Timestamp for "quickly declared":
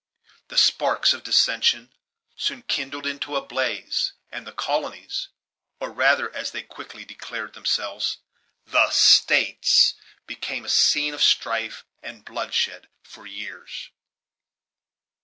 6.63-7.53